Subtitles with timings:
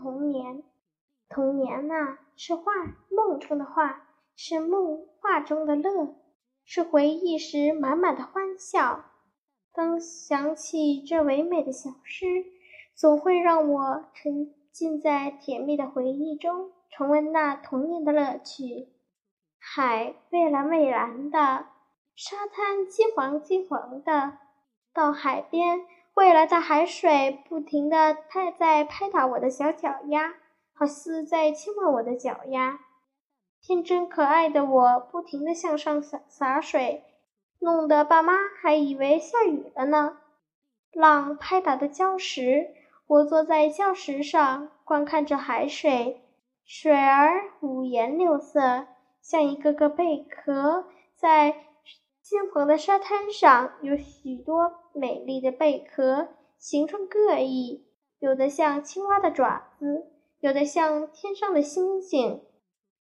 [0.00, 0.62] 童年。
[1.28, 2.72] 童年呐，是画
[3.10, 6.14] 梦中的画，是梦画中的乐，
[6.64, 9.04] 是回忆时满满的欢笑。
[9.74, 12.46] 当想起这唯美的小诗，
[12.94, 18.88] 总会让我沉浸在甜蜜的回忆中，重温那童年的乐趣。
[19.58, 21.66] 海蔚蓝蔚蓝的，
[22.16, 24.38] 沙滩金黄金黄的，
[24.94, 25.80] 到海边。
[26.18, 30.34] 未来的海水不停地拍在拍打我的小脚丫，
[30.74, 32.80] 好似在亲吻我的脚丫。
[33.62, 37.04] 天真可爱的我不停地向上洒洒水，
[37.60, 40.18] 弄得爸妈还以为下雨了呢。
[40.90, 42.74] 浪拍打的礁石，
[43.06, 46.20] 我坐在礁石上观看着海水，
[46.64, 48.88] 水儿五颜六色，
[49.22, 51.54] 像一个个贝壳在。
[52.28, 56.28] 金黄的沙滩上有许多美丽的贝壳，
[56.58, 57.86] 形状各异，
[58.18, 62.44] 有的像青蛙的爪子，有的像天上的星星，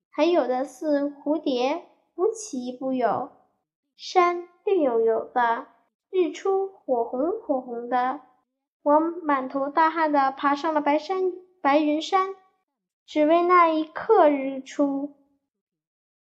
[0.09, 3.31] 还有的似蝴蝶，无奇不有。
[3.97, 5.67] 山绿油油的，
[6.09, 8.21] 日出火红火红的。
[8.81, 12.33] 我满头大汗的爬上了白山白云山，
[13.05, 15.17] 只为那一刻日出，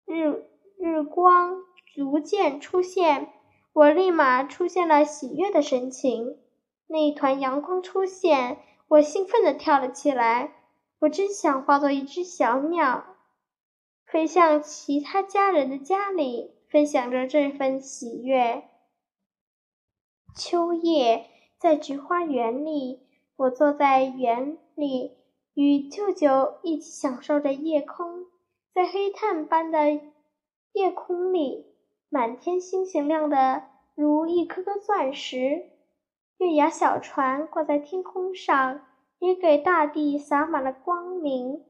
[0.05, 1.68] 日日光。
[1.99, 3.33] 逐渐出现，
[3.73, 6.39] 我立马出现了喜悦的神情。
[6.87, 10.53] 那一团阳光出现，我兴奋地跳了起来。
[10.99, 13.17] 我真想化作一只小鸟，
[14.05, 18.69] 飞向其他家人的家里，分享着这份喜悦。
[20.33, 21.25] 秋夜，
[21.57, 23.01] 在菊花园里，
[23.35, 25.17] 我坐在园里，
[25.53, 28.27] 与舅舅一起享受着夜空。
[28.73, 29.99] 在黑炭般的
[30.71, 31.65] 夜空里。
[32.11, 35.69] 满天星星亮的如一颗颗钻石，
[36.39, 38.81] 月牙小船挂在天空上，
[39.19, 41.63] 也给大地洒满了光明。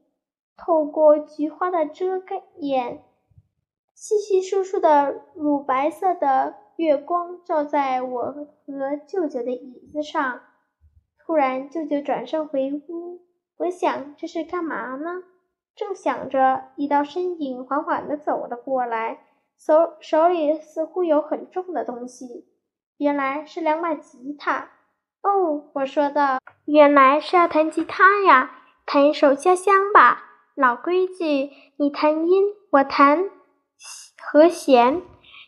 [0.56, 3.04] 透过菊花的遮盖眼，
[3.94, 10.40] 稀稀疏疏的乳白色的月光照在我和舅舅的椅子上。
[11.18, 13.20] 突然，舅舅转身回屋，
[13.58, 15.22] 我想这是干嘛呢？
[15.74, 19.26] 正想着，一道身影缓缓地走了过来。
[19.60, 22.46] 手手里似乎有很重的东西，
[22.96, 24.70] 原来是两把吉他。
[25.20, 28.50] 哦，我说道，原来是要弹吉他呀，
[28.86, 30.24] 弹一首《家乡》吧。
[30.54, 33.28] 老规矩，你弹音，我弹
[34.18, 35.02] 和弦。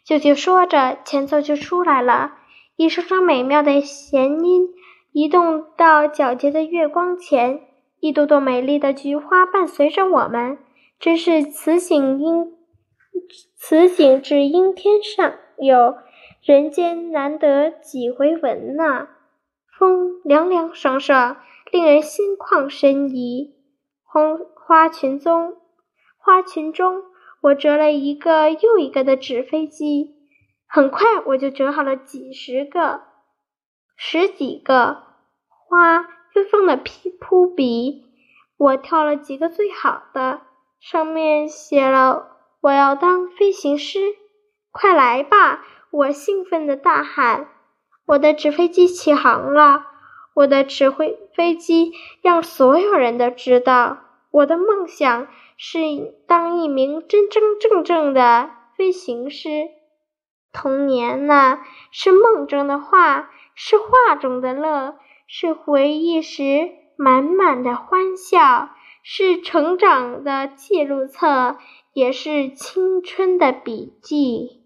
[0.05, 2.35] 舅舅说着，前奏就出来了，
[2.77, 4.69] 一声声美妙的弦音，
[5.13, 7.63] 移动到皎洁的月光前，
[8.01, 10.59] 一朵朵美丽的菊花伴随着我们，
[11.01, 12.62] 真是此景应。
[13.57, 15.97] 此景只应天上有，
[16.43, 19.09] 人间难得几回闻呐。
[19.79, 21.39] 风凉凉爽爽，
[21.71, 23.55] 令人心旷神怡。
[24.05, 25.57] 花花群中，
[26.19, 27.03] 花群中，
[27.41, 30.15] 我折了一个又一个的纸飞机，
[30.67, 33.03] 很快我就折好了几十个、
[33.97, 35.05] 十几个。
[35.49, 36.03] 花
[36.33, 38.05] 飞放的披扑鼻，
[38.59, 40.43] 我挑了几个最好的，
[40.81, 42.29] 上面写了。
[42.63, 44.15] 我要当飞行师，
[44.71, 45.65] 快来吧！
[45.91, 47.49] 我兴奋地大喊
[48.07, 49.85] ：“我的纸飞机起航了！
[50.35, 53.99] 我的纸飞飞机让所有人都知道，
[54.31, 55.81] 我的梦想是
[56.29, 59.69] 当一名真真正正的飞行师。
[60.53, 61.59] 童年呐，
[61.91, 64.95] 是梦中的画，是画中的乐，
[65.27, 68.71] 是回忆时满满的欢笑，
[69.03, 71.57] 是成长的记录册。”
[71.93, 74.62] 也是青春的笔记。